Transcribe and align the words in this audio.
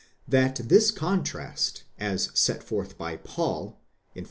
That 0.27 0.55
this 0.67 0.89
contrast 0.89 1.83
as 1.99 2.31
set 2.33 2.63
forth 2.63 2.97
by 2.97 3.17
Paul 3.17 3.79
(Phil. 4.15 4.19